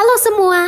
Halo 0.00 0.16
semua, 0.16 0.60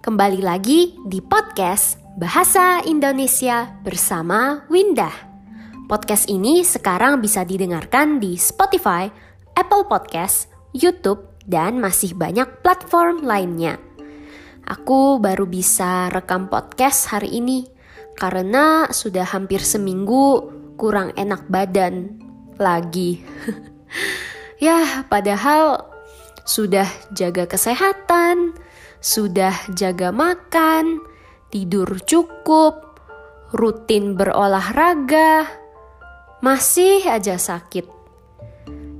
kembali 0.00 0.40
lagi 0.40 0.96
di 1.04 1.20
podcast 1.20 2.00
Bahasa 2.16 2.80
Indonesia 2.88 3.68
bersama 3.84 4.64
Windah. 4.72 5.12
Podcast 5.84 6.24
ini 6.24 6.64
sekarang 6.64 7.20
bisa 7.20 7.44
didengarkan 7.44 8.16
di 8.16 8.40
Spotify, 8.40 9.12
Apple 9.52 9.84
Podcast, 9.84 10.48
YouTube, 10.72 11.20
dan 11.44 11.84
masih 11.84 12.16
banyak 12.16 12.64
platform 12.64 13.28
lainnya. 13.28 13.76
Aku 14.64 15.20
baru 15.20 15.44
bisa 15.44 16.08
rekam 16.08 16.48
podcast 16.48 17.12
hari 17.12 17.44
ini 17.44 17.68
karena 18.16 18.88
sudah 18.88 19.28
hampir 19.28 19.60
seminggu 19.60 20.48
kurang 20.80 21.12
enak 21.12 21.44
badan 21.52 22.16
lagi. 22.56 23.20
ya, 24.64 25.04
padahal 25.12 25.89
sudah 26.50 26.90
jaga 27.14 27.46
kesehatan, 27.46 28.58
sudah 28.98 29.54
jaga 29.78 30.10
makan, 30.10 30.98
tidur 31.54 32.02
cukup, 32.02 32.98
rutin 33.54 34.18
berolahraga, 34.18 35.46
masih 36.42 37.06
aja 37.06 37.38
sakit. 37.38 37.86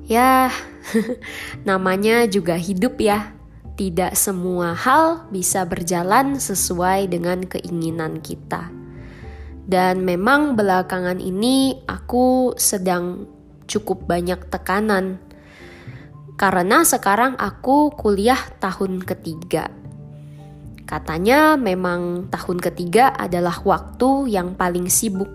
Ya, 0.07 0.55
namanya 1.69 2.31
juga 2.31 2.55
hidup 2.55 3.03
ya. 3.03 3.35
Tidak 3.75 4.13
semua 4.13 4.77
hal 4.77 5.27
bisa 5.33 5.65
berjalan 5.65 6.37
sesuai 6.37 7.11
dengan 7.11 7.43
keinginan 7.49 8.23
kita. 8.23 8.69
Dan 9.65 10.05
memang 10.05 10.53
belakangan 10.53 11.17
ini 11.17 11.81
aku 11.89 12.53
sedang 12.61 13.25
cukup 13.65 14.05
banyak 14.05 14.51
tekanan. 14.53 15.30
Karena 16.41 16.89
sekarang 16.89 17.37
aku 17.37 17.93
kuliah 17.93 18.41
tahun 18.65 19.05
ketiga 19.05 19.69
Katanya 20.91 21.55
memang 21.55 22.27
tahun 22.35 22.59
ketiga 22.59 23.15
adalah 23.15 23.63
waktu 23.63 24.35
yang 24.35 24.59
paling 24.59 24.91
sibuk. 24.91 25.31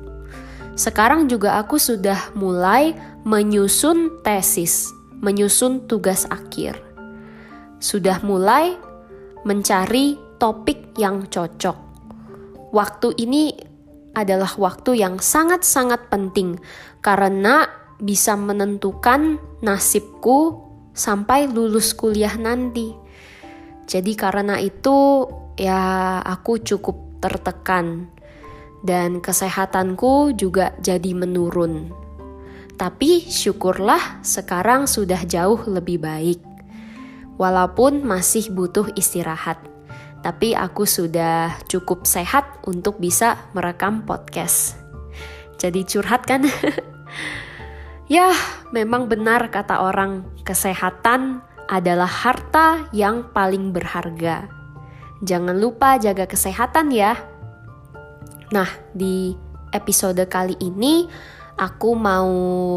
Sekarang 0.76 1.32
juga 1.32 1.56
aku 1.56 1.80
sudah 1.80 2.36
mulai 2.36 2.92
menyusun 3.24 4.20
tesis, 4.20 4.92
menyusun 5.24 5.88
tugas 5.88 6.28
akhir. 6.28 6.76
Sudah 7.80 8.20
mulai 8.20 8.76
mencari 9.48 10.20
topik 10.44 10.92
yang 11.00 11.24
cocok. 11.32 11.80
Waktu 12.76 13.16
ini 13.16 13.56
adalah 14.12 14.52
waktu 14.60 15.00
yang 15.00 15.24
sangat-sangat 15.24 16.12
penting 16.12 16.60
karena 17.00 17.64
bisa 17.96 18.36
menentukan 18.36 19.40
nasibku 19.64 20.65
sampai 20.96 21.52
lulus 21.52 21.92
kuliah 21.92 22.34
nanti. 22.40 22.96
Jadi 23.86 24.18
karena 24.18 24.58
itu 24.58 25.28
ya 25.60 26.18
aku 26.24 26.64
cukup 26.64 27.20
tertekan 27.22 28.10
dan 28.82 29.20
kesehatanku 29.22 30.34
juga 30.34 30.74
jadi 30.82 31.14
menurun. 31.14 31.92
Tapi 32.76 33.24
syukurlah 33.24 34.24
sekarang 34.26 34.88
sudah 34.90 35.22
jauh 35.28 35.62
lebih 35.70 36.02
baik. 36.02 36.42
Walaupun 37.36 38.08
masih 38.08 38.52
butuh 38.56 38.88
istirahat, 38.96 39.60
tapi 40.24 40.56
aku 40.56 40.88
sudah 40.88 41.60
cukup 41.68 42.08
sehat 42.08 42.64
untuk 42.64 42.96
bisa 43.00 43.52
merekam 43.52 44.08
podcast. 44.08 44.80
Jadi 45.60 45.84
curhat 45.84 46.24
kan? 46.24 46.48
ya, 48.10 48.34
memang 48.74 49.10
benar 49.10 49.50
kata 49.50 49.82
orang, 49.82 50.26
kesehatan 50.46 51.42
adalah 51.66 52.10
harta 52.10 52.86
yang 52.94 53.34
paling 53.34 53.74
berharga. 53.74 54.50
Jangan 55.26 55.58
lupa 55.58 55.98
jaga 55.98 56.30
kesehatan 56.30 56.94
ya. 56.94 57.18
Nah, 58.54 58.70
di 58.94 59.34
episode 59.74 60.22
kali 60.30 60.54
ini 60.62 61.10
aku 61.58 61.98
mau 61.98 62.32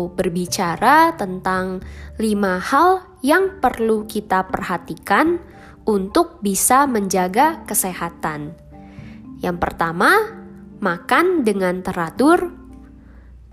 berbicara 0.09 1.13
tentang 1.19 1.83
lima 2.17 2.57
hal 2.63 3.05
yang 3.21 3.61
perlu 3.61 4.07
kita 4.09 4.47
perhatikan 4.49 5.43
untuk 5.85 6.41
bisa 6.41 6.89
menjaga 6.89 7.65
kesehatan. 7.69 8.55
Yang 9.43 9.57
pertama, 9.61 10.15
makan 10.79 11.43
dengan 11.43 11.83
teratur. 11.83 12.55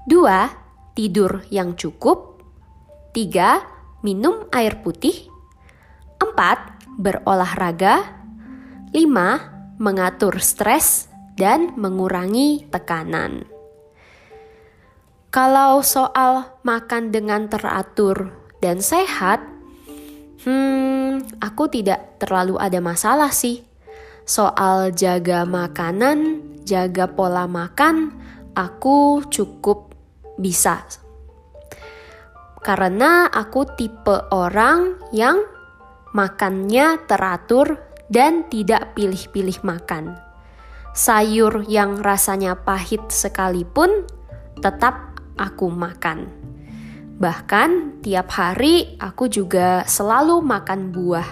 Dua, 0.06 0.65
tidur 0.96 1.44
yang 1.52 1.76
cukup. 1.76 2.42
Tiga, 3.12 3.62
minum 4.02 4.48
air 4.50 4.80
putih. 4.82 5.28
Empat, 6.18 6.80
berolahraga. 6.98 8.02
5. 8.96 9.78
Mengatur 9.78 10.40
stres 10.40 11.12
dan 11.36 11.76
mengurangi 11.76 12.64
tekanan. 12.72 13.44
Kalau 15.36 15.84
soal 15.84 16.48
makan 16.64 17.12
dengan 17.12 17.52
teratur 17.52 18.32
dan 18.64 18.80
sehat, 18.80 19.44
hmm, 20.48 21.44
aku 21.44 21.68
tidak 21.68 22.16
terlalu 22.24 22.56
ada 22.56 22.80
masalah 22.80 23.36
sih. 23.36 23.68
Soal 24.24 24.96
jaga 24.96 25.44
makanan, 25.44 26.40
jaga 26.64 27.12
pola 27.12 27.52
makan, 27.52 28.16
aku 28.56 29.28
cukup 29.28 29.85
bisa. 30.40 30.84
Karena 32.66 33.30
aku 33.30 33.70
tipe 33.78 34.26
orang 34.34 34.98
yang 35.14 35.38
makannya 36.16 37.06
teratur 37.06 37.78
dan 38.10 38.48
tidak 38.50 38.98
pilih-pilih 38.98 39.62
makan. 39.62 40.18
Sayur 40.96 41.68
yang 41.68 42.00
rasanya 42.00 42.56
pahit 42.56 43.04
sekalipun 43.12 44.08
tetap 44.64 45.20
aku 45.36 45.68
makan. 45.68 46.32
Bahkan 47.20 48.02
tiap 48.04 48.32
hari 48.32 48.96
aku 49.00 49.28
juga 49.28 49.84
selalu 49.88 50.40
makan 50.44 50.92
buah. 50.96 51.30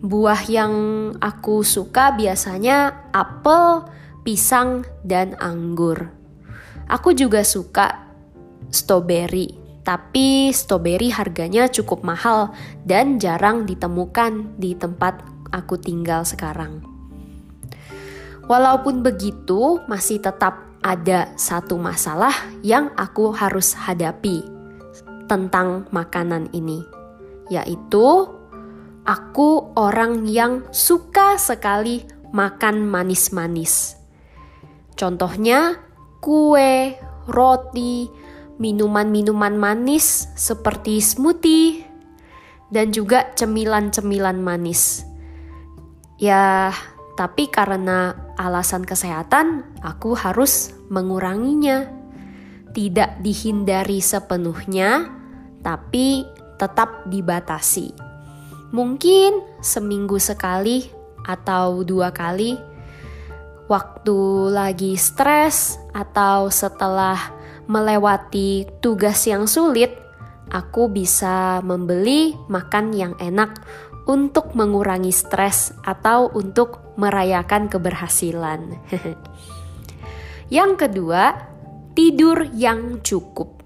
Buah 0.00 0.40
yang 0.48 0.74
aku 1.20 1.60
suka 1.60 2.16
biasanya 2.16 3.08
apel, 3.12 3.84
pisang, 4.24 4.88
dan 5.04 5.36
anggur. 5.36 6.08
Aku 6.88 7.12
juga 7.12 7.44
suka 7.44 8.09
strawberry, 8.70 9.54
tapi 9.82 10.50
strawberry 10.54 11.10
harganya 11.10 11.66
cukup 11.66 12.02
mahal 12.06 12.54
dan 12.86 13.18
jarang 13.18 13.66
ditemukan 13.66 14.56
di 14.56 14.74
tempat 14.78 15.22
aku 15.50 15.76
tinggal 15.78 16.22
sekarang. 16.22 16.82
Walaupun 18.50 19.06
begitu, 19.06 19.78
masih 19.86 20.18
tetap 20.18 20.66
ada 20.82 21.30
satu 21.36 21.76
masalah 21.76 22.34
yang 22.64 22.90
aku 22.96 23.30
harus 23.30 23.76
hadapi 23.76 24.42
tentang 25.30 25.86
makanan 25.94 26.50
ini, 26.50 26.82
yaitu 27.46 28.26
aku 29.06 29.70
orang 29.78 30.26
yang 30.26 30.66
suka 30.74 31.38
sekali 31.38 32.02
makan 32.34 32.90
manis-manis. 32.90 33.94
Contohnya, 34.98 35.78
kue, 36.18 36.98
roti, 37.30 38.10
minuman-minuman 38.60 39.56
manis 39.56 40.28
seperti 40.36 41.00
smoothie, 41.00 41.88
dan 42.70 42.92
juga 42.92 43.32
cemilan-cemilan 43.34 44.38
manis. 44.38 45.02
Ya, 46.20 46.70
tapi 47.16 47.48
karena 47.48 48.14
alasan 48.36 48.84
kesehatan, 48.84 49.64
aku 49.80 50.12
harus 50.14 50.76
menguranginya. 50.92 51.88
Tidak 52.70 53.18
dihindari 53.24 53.98
sepenuhnya, 53.98 55.10
tapi 55.64 56.22
tetap 56.54 57.08
dibatasi. 57.10 57.90
Mungkin 58.70 59.58
seminggu 59.58 60.22
sekali 60.22 60.86
atau 61.26 61.82
dua 61.82 62.14
kali, 62.14 62.54
waktu 63.66 64.18
lagi 64.54 64.94
stres 64.94 65.82
atau 65.90 66.46
setelah 66.46 67.39
melewati 67.70 68.66
tugas 68.82 69.22
yang 69.30 69.46
sulit, 69.46 69.94
aku 70.50 70.90
bisa 70.90 71.62
membeli 71.62 72.34
makan 72.50 72.90
yang 72.90 73.14
enak 73.22 73.62
untuk 74.10 74.58
mengurangi 74.58 75.14
stres 75.14 75.70
atau 75.86 76.34
untuk 76.34 76.98
merayakan 76.98 77.70
keberhasilan. 77.70 78.74
yang 80.58 80.74
kedua, 80.74 81.38
tidur 81.94 82.50
yang 82.50 82.98
cukup. 83.06 83.62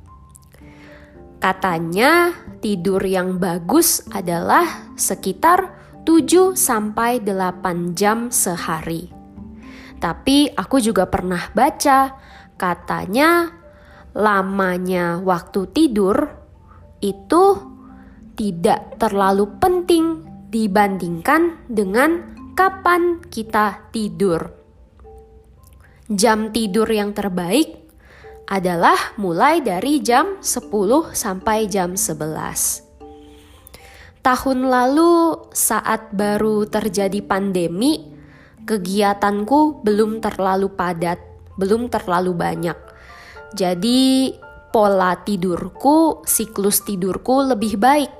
Katanya 1.41 2.37
tidur 2.61 3.01
yang 3.05 3.41
bagus 3.41 4.05
adalah 4.13 4.93
sekitar 5.01 5.81
7 6.05 6.53
sampai 6.53 7.25
8 7.25 7.97
jam 7.97 8.29
sehari. 8.29 9.09
Tapi 9.97 10.53
aku 10.53 10.77
juga 10.85 11.09
pernah 11.09 11.49
baca 11.57 12.17
katanya 12.61 13.64
lamanya 14.15 15.19
waktu 15.19 15.67
tidur 15.75 16.31
itu 17.03 17.45
tidak 18.39 18.99
terlalu 18.99 19.51
penting 19.59 20.23
dibandingkan 20.55 21.67
dengan 21.67 22.35
kapan 22.55 23.19
kita 23.27 23.91
tidur. 23.91 24.55
Jam 26.07 26.55
tidur 26.55 26.87
yang 26.87 27.11
terbaik 27.11 27.75
adalah 28.47 29.17
mulai 29.19 29.65
dari 29.65 29.99
jam 30.05 30.39
10 30.39 31.11
sampai 31.11 31.67
jam 31.67 31.99
11. 31.99 32.85
Tahun 34.25 34.59
lalu 34.65 35.13
saat 35.53 36.15
baru 36.15 36.65
terjadi 36.71 37.21
pandemi, 37.25 38.15
kegiatanku 38.65 39.85
belum 39.85 40.21
terlalu 40.23 40.73
padat, 40.73 41.21
belum 41.57 41.93
terlalu 41.93 42.33
banyak. 42.33 42.84
Jadi 43.55 44.35
pola 44.75 45.15
tidurku, 45.23 46.27
siklus 46.27 46.83
tidurku 46.83 47.55
lebih 47.55 47.79
baik. 47.79 48.11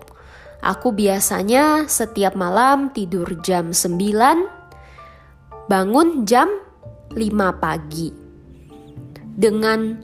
Aku 0.63 0.95
biasanya 0.95 1.91
setiap 1.91 2.39
malam 2.39 2.95
tidur 2.95 3.27
jam 3.43 3.75
9, 3.75 5.69
bangun 5.69 6.23
jam 6.25 6.49
5 7.11 7.19
pagi. 7.59 8.09
Dengan 9.35 9.99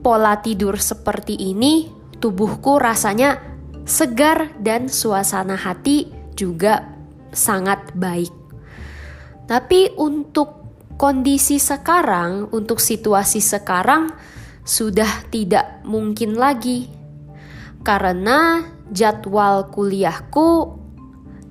pola 0.00 0.40
tidur 0.40 0.80
seperti 0.80 1.36
ini, 1.36 1.92
tubuhku 2.16 2.80
rasanya 2.80 3.36
segar 3.84 4.56
dan 4.56 4.88
suasana 4.88 5.60
hati 5.60 6.08
juga 6.32 6.88
sangat 7.30 7.92
baik. 7.92 8.32
Tapi 9.44 9.94
untuk 10.00 10.64
kondisi 10.96 11.60
sekarang, 11.60 12.48
untuk 12.56 12.80
situasi 12.80 13.44
sekarang 13.44 14.08
sudah 14.64 15.26
tidak 15.32 15.82
mungkin 15.86 16.36
lagi. 16.36 16.90
Karena 17.80 18.64
jadwal 18.92 19.72
kuliahku 19.72 20.76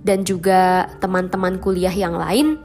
dan 0.06 0.24
juga 0.24 0.88
teman-teman 1.02 1.58
kuliah 1.60 1.92
yang 1.92 2.16
lain 2.16 2.62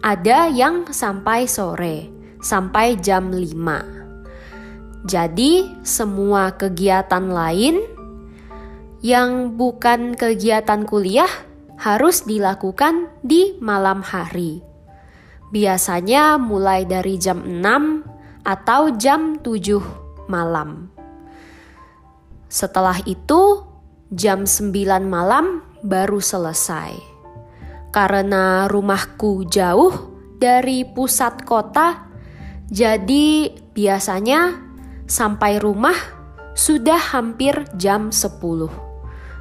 ada 0.00 0.48
yang 0.48 0.88
sampai 0.88 1.44
sore, 1.44 2.08
sampai 2.40 2.96
jam 2.96 3.28
5. 3.28 5.04
Jadi, 5.04 5.80
semua 5.80 6.52
kegiatan 6.56 7.24
lain 7.28 7.80
yang 9.00 9.56
bukan 9.56 10.12
kegiatan 10.12 10.84
kuliah 10.84 11.28
harus 11.80 12.28
dilakukan 12.28 13.08
di 13.24 13.56
malam 13.64 14.04
hari. 14.04 14.60
Biasanya 15.48 16.36
mulai 16.36 16.84
dari 16.84 17.16
jam 17.16 17.40
6 17.40 18.19
atau 18.42 18.94
jam 18.96 19.38
7 19.38 20.28
malam. 20.28 20.92
Setelah 22.50 22.98
itu, 23.06 23.62
jam 24.10 24.44
9 24.44 25.06
malam 25.06 25.62
baru 25.80 26.18
selesai. 26.18 26.98
Karena 27.90 28.66
rumahku 28.70 29.46
jauh 29.50 30.14
dari 30.38 30.86
pusat 30.86 31.42
kota, 31.42 32.06
jadi 32.70 33.50
biasanya 33.74 34.56
sampai 35.10 35.58
rumah 35.58 35.96
sudah 36.54 36.98
hampir 36.98 37.66
jam 37.74 38.14
10 38.14 38.90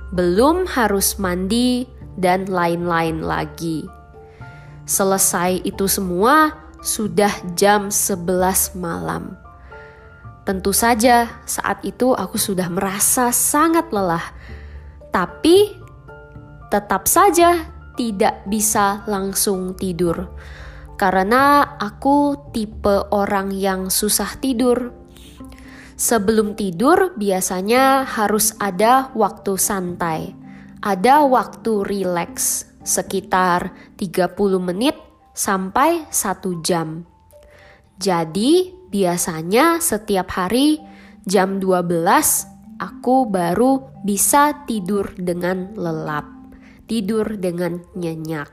belum 0.09 0.65
harus 0.65 1.21
mandi, 1.21 1.85
dan 2.19 2.51
lain-lain 2.51 3.23
lagi. 3.23 3.87
Selesai 4.83 5.63
itu 5.63 5.87
semua 5.87 6.51
sudah 6.79 7.31
jam 7.55 7.91
11 7.91 8.79
malam. 8.79 9.35
Tentu 10.47 10.73
saja 10.73 11.43
saat 11.45 11.85
itu 11.85 12.15
aku 12.15 12.39
sudah 12.39 12.71
merasa 12.71 13.29
sangat 13.29 13.91
lelah. 13.93 14.33
Tapi 15.13 15.77
tetap 16.73 17.05
saja 17.05 17.69
tidak 17.93 18.47
bisa 18.49 19.05
langsung 19.05 19.77
tidur. 19.77 20.31
Karena 20.99 21.77
aku 21.79 22.51
tipe 22.51 23.07
orang 23.13 23.55
yang 23.55 23.87
susah 23.87 24.35
tidur 24.41 24.99
Sebelum 25.99 26.55
tidur 26.55 27.11
biasanya 27.19 28.07
harus 28.07 28.55
ada 28.55 29.11
waktu 29.19 29.59
santai, 29.59 30.31
ada 30.79 31.27
waktu 31.27 31.83
rileks 31.83 32.71
sekitar 32.87 33.75
30 33.99 34.31
menit 34.63 34.95
sampai 35.39 36.03
1 36.11 36.59
jam. 36.59 37.07
Jadi 37.95 38.75
biasanya 38.91 39.79
setiap 39.79 40.35
hari 40.35 40.83
jam 41.23 41.63
12 41.63 41.95
aku 42.83 43.23
baru 43.31 44.03
bisa 44.03 44.67
tidur 44.67 45.15
dengan 45.15 45.71
lelap, 45.79 46.27
tidur 46.91 47.39
dengan 47.39 47.79
nyenyak. 47.95 48.51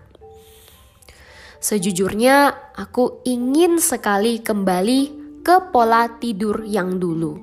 Sejujurnya 1.58 2.54
aku 2.78 3.26
ingin 3.26 3.82
sekali 3.82 4.38
kembali 4.38 5.00
ke 5.42 5.74
pola 5.74 6.06
tidur 6.22 6.62
yang 6.62 7.02
dulu. 7.02 7.34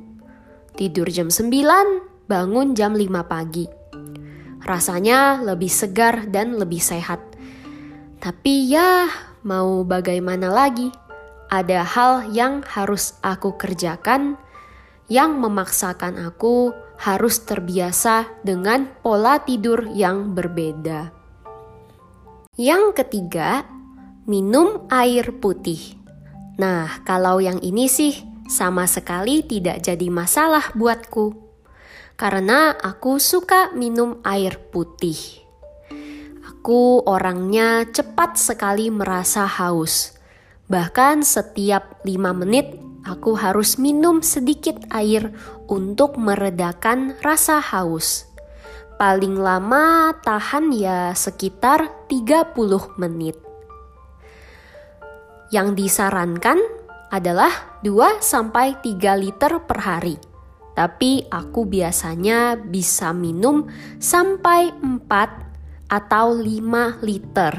Tidur 0.80 1.12
jam 1.12 1.28
9, 1.28 2.32
bangun 2.32 2.72
jam 2.72 2.96
5 2.96 3.28
pagi. 3.28 3.68
Rasanya 4.64 5.44
lebih 5.44 5.68
segar 5.68 6.32
dan 6.32 6.56
lebih 6.56 6.80
sehat. 6.80 7.20
Tapi 8.24 8.72
ya, 8.72 9.12
mau 9.44 9.84
bagaimana 9.84 10.50
lagi? 10.50 10.90
Ada 11.52 11.86
hal 11.86 12.34
yang 12.34 12.66
harus 12.66 13.20
aku 13.22 13.56
kerjakan 13.60 14.42
yang 15.12 15.38
memaksakan 15.38 16.18
aku 16.18 16.72
harus 16.98 17.44
terbiasa 17.44 18.32
dengan 18.42 18.88
pola 19.04 19.44
tidur 19.44 19.86
yang 19.92 20.32
berbeda. 20.32 21.12
Yang 22.56 23.04
ketiga, 23.04 23.68
minum 24.24 24.88
air 24.88 25.36
putih. 25.36 26.00
Nah, 26.56 27.04
kalau 27.04 27.44
yang 27.44 27.60
ini 27.60 27.90
sih 27.92 28.24
sama 28.48 28.88
sekali 28.88 29.44
tidak 29.44 29.84
jadi 29.84 30.08
masalah 30.08 30.72
buatku. 30.78 31.34
Karena 32.14 32.72
aku 32.78 33.18
suka 33.18 33.74
minum 33.74 34.22
air 34.24 34.62
putih. 34.72 35.43
Aku 36.64 37.04
orangnya 37.04 37.84
cepat 37.92 38.40
sekali 38.40 38.88
merasa 38.88 39.44
haus. 39.44 40.16
Bahkan 40.72 41.20
setiap 41.20 42.00
lima 42.08 42.32
menit 42.32 42.80
aku 43.04 43.36
harus 43.36 43.76
minum 43.76 44.24
sedikit 44.24 44.80
air 44.88 45.36
untuk 45.68 46.16
meredakan 46.16 47.20
rasa 47.20 47.60
haus. 47.60 48.32
Paling 48.96 49.44
lama 49.44 50.16
tahan 50.24 50.72
ya 50.72 51.12
sekitar 51.12 52.08
30 52.08 52.56
menit. 52.96 53.36
Yang 55.52 55.68
disarankan 55.84 56.64
adalah 57.12 57.84
2-3 57.84 58.24
liter 59.20 59.52
per 59.68 59.80
hari. 59.84 60.16
Tapi 60.72 61.28
aku 61.28 61.68
biasanya 61.68 62.56
bisa 62.56 63.12
minum 63.12 63.68
sampai 64.00 64.72
4 64.80 65.52
atau 65.94 66.34
5 66.34 67.06
liter. 67.06 67.54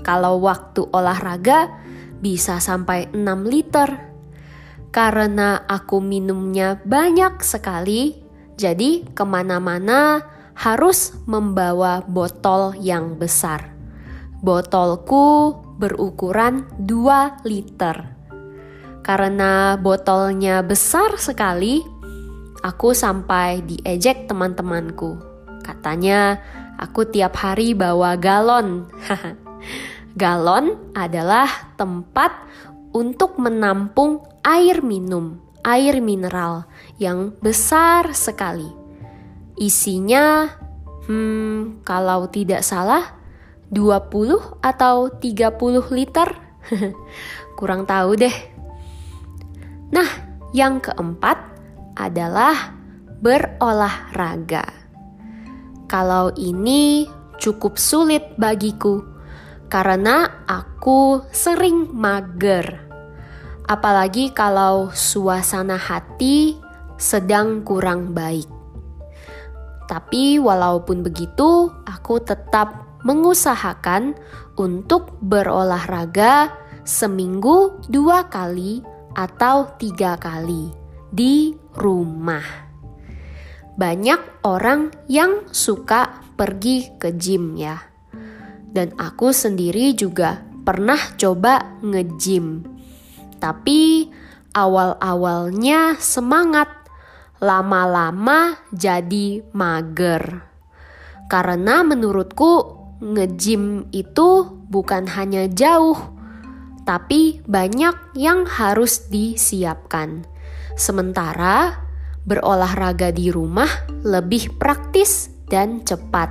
Kalau 0.00 0.40
waktu 0.40 0.88
olahraga 0.88 1.68
bisa 2.24 2.56
sampai 2.56 3.12
6 3.12 3.44
liter. 3.44 4.08
Karena 4.88 5.68
aku 5.68 6.00
minumnya 6.00 6.80
banyak 6.80 7.44
sekali, 7.44 8.16
jadi 8.56 9.04
ke 9.12 9.24
mana-mana 9.28 10.24
harus 10.56 11.12
membawa 11.28 12.00
botol 12.08 12.72
yang 12.80 13.20
besar. 13.20 13.76
Botolku 14.40 15.52
berukuran 15.76 16.64
2 16.80 17.44
liter. 17.44 18.16
Karena 19.04 19.76
botolnya 19.76 20.64
besar 20.64 21.20
sekali, 21.20 21.84
aku 22.64 22.96
sampai 22.96 23.60
diejek 23.68 24.24
teman-temanku. 24.24 25.20
Katanya, 25.60 26.40
aku 26.76 27.08
tiap 27.08 27.36
hari 27.40 27.72
bawa 27.72 28.16
galon. 28.16 28.88
galon 30.20 30.92
adalah 30.96 31.48
tempat 31.76 32.32
untuk 32.96 33.36
menampung 33.36 34.24
air 34.40 34.80
minum, 34.80 35.40
air 35.60 36.00
mineral 36.00 36.64
yang 36.96 37.36
besar 37.44 38.16
sekali. 38.16 38.68
Isinya, 39.56 40.52
hmm, 41.08 41.84
kalau 41.84 42.28
tidak 42.28 42.64
salah, 42.64 43.16
20 43.72 44.62
atau 44.62 45.10
30 45.10 45.90
liter? 45.92 46.28
Kurang 47.58 47.84
tahu 47.88 48.16
deh. 48.20 48.36
Nah, 49.90 50.08
yang 50.52 50.78
keempat 50.78 51.38
adalah 51.96 52.76
berolahraga. 53.20 54.85
Kalau 55.86 56.34
ini 56.34 57.06
cukup 57.38 57.78
sulit 57.78 58.34
bagiku 58.34 59.06
karena 59.70 60.46
aku 60.46 61.22
sering 61.30 61.90
mager. 61.94 62.86
Apalagi 63.66 64.30
kalau 64.30 64.94
suasana 64.94 65.78
hati 65.78 66.58
sedang 66.98 67.62
kurang 67.66 68.14
baik. 68.14 68.46
Tapi 69.86 70.42
walaupun 70.42 71.06
begitu, 71.06 71.70
aku 71.86 72.18
tetap 72.18 72.98
mengusahakan 73.06 74.18
untuk 74.58 75.14
berolahraga 75.22 76.50
seminggu 76.82 77.78
dua 77.86 78.26
kali 78.26 78.82
atau 79.14 79.70
tiga 79.78 80.18
kali 80.18 80.74
di 81.14 81.54
rumah. 81.78 82.65
Banyak 83.76 84.40
orang 84.48 84.88
yang 85.04 85.52
suka 85.52 86.24
pergi 86.32 86.96
ke 86.96 87.12
gym 87.12 87.60
ya. 87.60 87.76
Dan 88.72 88.96
aku 88.96 89.36
sendiri 89.36 89.92
juga 89.92 90.40
pernah 90.64 90.98
coba 91.20 91.76
nge-gym. 91.84 92.64
Tapi 93.36 94.08
awal-awalnya 94.56 96.00
semangat, 96.00 96.72
lama-lama 97.36 98.56
jadi 98.72 99.44
mager. 99.52 100.40
Karena 101.28 101.84
menurutku 101.84 102.80
nge-gym 103.04 103.92
itu 103.92 104.56
bukan 104.72 105.04
hanya 105.20 105.44
jauh, 105.52 106.00
tapi 106.88 107.44
banyak 107.44 108.16
yang 108.16 108.48
harus 108.48 109.12
disiapkan. 109.12 110.24
Sementara 110.80 111.85
berolahraga 112.26 113.14
di 113.14 113.30
rumah 113.30 113.70
lebih 114.02 114.58
praktis 114.58 115.30
dan 115.46 115.86
cepat, 115.86 116.28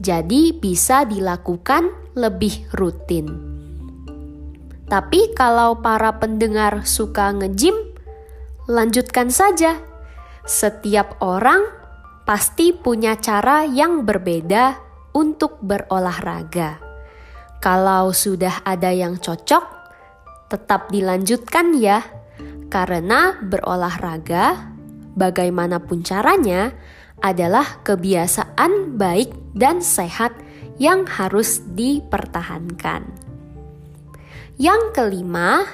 jadi 0.00 0.56
bisa 0.56 1.04
dilakukan 1.04 1.92
lebih 2.16 2.66
rutin. 2.72 3.28
Tapi 4.88 5.36
kalau 5.36 5.84
para 5.84 6.16
pendengar 6.16 6.88
suka 6.88 7.28
nge-gym, 7.36 7.76
lanjutkan 8.64 9.28
saja. 9.28 9.76
Setiap 10.48 11.20
orang 11.20 11.60
pasti 12.24 12.72
punya 12.72 13.20
cara 13.20 13.68
yang 13.68 14.08
berbeda 14.08 14.80
untuk 15.12 15.60
berolahraga. 15.60 16.80
Kalau 17.60 18.16
sudah 18.16 18.64
ada 18.64 18.88
yang 18.88 19.20
cocok, 19.20 19.64
tetap 20.48 20.88
dilanjutkan 20.88 21.76
ya, 21.76 22.00
karena 22.72 23.36
berolahraga, 23.44 24.72
bagaimanapun 25.18 26.06
caranya, 26.06 26.70
adalah 27.18 27.82
kebiasaan 27.82 28.94
baik 28.94 29.34
dan 29.58 29.82
sehat 29.82 30.38
yang 30.78 31.02
harus 31.10 31.58
dipertahankan. 31.74 33.10
Yang 34.54 34.82
kelima, 34.94 35.66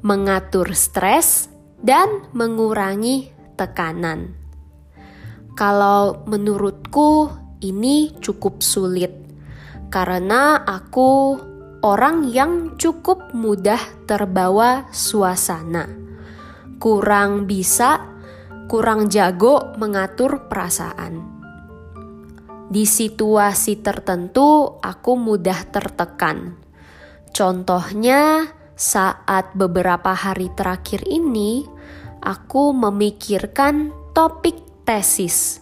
mengatur 0.00 0.72
stres 0.72 1.52
dan 1.84 2.28
mengurangi 2.32 3.28
tekanan. 3.60 4.32
Kalau 5.52 6.24
menurutku, 6.24 7.28
ini 7.60 8.12
cukup 8.20 8.60
sulit 8.60 9.24
karena 9.88 10.60
aku 10.66 11.38
orang 11.84 12.28
yang 12.28 12.74
cukup 12.80 13.30
mudah 13.30 13.78
terbawa 14.08 14.90
suasana, 14.90 15.86
kurang 16.82 17.46
bisa, 17.46 18.13
kurang 18.66 19.12
jago 19.12 19.74
mengatur 19.76 20.48
perasaan. 20.48 21.34
Di 22.68 22.88
situasi 22.88 23.84
tertentu, 23.84 24.80
aku 24.80 25.20
mudah 25.20 25.68
tertekan. 25.68 26.56
Contohnya, 27.30 28.48
saat 28.74 29.52
beberapa 29.54 30.16
hari 30.16 30.50
terakhir 30.56 31.04
ini, 31.06 31.62
aku 32.24 32.72
memikirkan 32.72 33.92
topik 34.16 34.58
tesis 34.82 35.60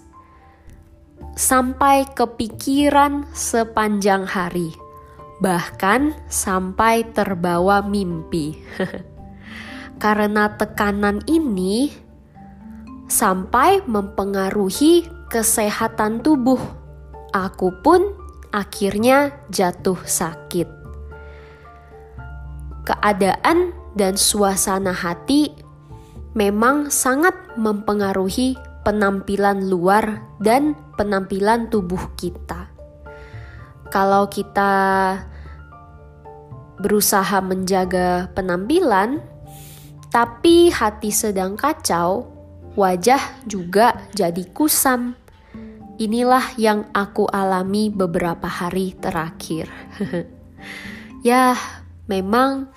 sampai 1.35 2.05
kepikiran 2.13 3.25
sepanjang 3.33 4.29
hari, 4.29 4.73
bahkan 5.41 6.15
sampai 6.29 7.09
terbawa 7.11 7.83
mimpi. 7.83 8.61
Karena 10.03 10.51
tekanan 10.59 11.23
ini 11.31 11.93
sampai 13.13 13.85
mempengaruhi 13.85 15.05
kesehatan 15.29 16.25
tubuh, 16.25 16.57
aku 17.37 17.69
pun 17.85 18.17
akhirnya 18.49 19.37
jatuh 19.53 20.01
sakit. 20.01 20.65
Keadaan 22.89 23.77
dan 23.93 24.17
suasana 24.17 24.97
hati 24.97 25.53
memang 26.33 26.89
sangat 26.89 27.37
mempengaruhi 27.61 28.57
penampilan 28.81 29.69
luar 29.69 30.25
dan 30.41 30.73
penampilan 30.97 31.69
tubuh 31.69 32.01
kita. 32.17 32.73
Kalau 33.93 34.25
kita 34.33 34.73
berusaha 36.81 37.45
menjaga 37.45 38.33
penampilan, 38.33 39.21
tapi 40.09 40.73
hati 40.73 41.13
sedang 41.13 41.61
kacau, 41.61 42.32
wajah 42.75 43.45
juga 43.45 44.09
jadi 44.17 44.45
kusam. 44.53 45.17
Inilah 46.01 46.57
yang 46.57 46.89
aku 46.97 47.29
alami 47.29 47.93
beberapa 47.93 48.49
hari 48.49 48.97
terakhir. 48.97 49.69
ya, 51.29 51.55
memang 52.09 52.73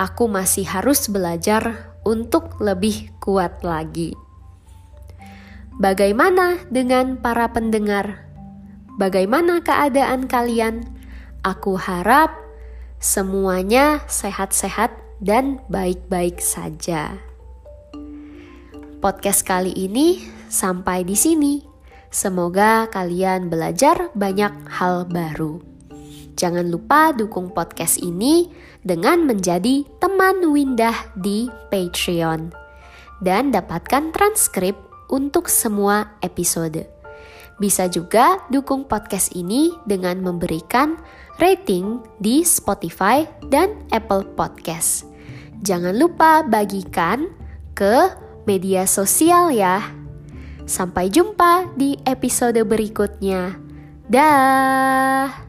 aku 0.00 0.26
masih 0.26 0.66
harus 0.66 1.06
belajar 1.06 1.92
untuk 2.02 2.58
lebih 2.58 3.12
kuat 3.20 3.60
lagi. 3.62 4.16
Bagaimana 5.76 6.56
dengan 6.72 7.20
para 7.20 7.52
pendengar? 7.52 8.24
Bagaimana 8.96 9.60
keadaan 9.60 10.24
kalian? 10.24 10.88
Aku 11.44 11.76
harap 11.76 12.32
semuanya 12.96 14.00
sehat-sehat 14.08 14.90
dan 15.20 15.60
baik-baik 15.68 16.40
saja. 16.40 17.20
Podcast 19.06 19.46
kali 19.46 19.70
ini 19.70 20.18
sampai 20.50 21.06
di 21.06 21.14
sini. 21.14 21.62
Semoga 22.10 22.90
kalian 22.90 23.46
belajar 23.46 24.10
banyak 24.18 24.50
hal 24.66 25.06
baru. 25.06 25.62
Jangan 26.34 26.66
lupa 26.66 27.14
dukung 27.14 27.54
podcast 27.54 28.02
ini 28.02 28.50
dengan 28.82 29.22
menjadi 29.22 29.86
teman 30.02 30.42
Windah 30.50 31.14
di 31.14 31.46
Patreon 31.70 32.50
dan 33.22 33.54
dapatkan 33.54 34.10
transkrip 34.10 34.74
untuk 35.06 35.46
semua 35.46 36.18
episode. 36.26 36.90
Bisa 37.62 37.86
juga 37.86 38.42
dukung 38.50 38.90
podcast 38.90 39.38
ini 39.38 39.70
dengan 39.86 40.18
memberikan 40.18 40.98
rating 41.38 42.02
di 42.18 42.42
Spotify 42.42 43.22
dan 43.54 43.86
Apple 43.94 44.34
Podcast. 44.34 45.06
Jangan 45.62 45.94
lupa 45.94 46.42
bagikan 46.42 47.30
ke 47.78 48.25
media 48.46 48.86
sosial 48.86 49.52
ya. 49.52 49.82
Sampai 50.66 51.10
jumpa 51.10 51.70
di 51.78 51.98
episode 52.06 52.58
berikutnya. 52.66 53.54
Dah. 54.10 55.45